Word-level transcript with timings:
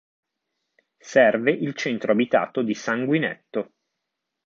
Serve 1.03 1.51
il 1.51 1.75
centro 1.75 2.11
abitato 2.11 2.63
di 2.63 2.73
Sanguinetto. 2.73 3.73